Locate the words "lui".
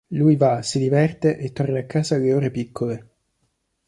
0.13-0.35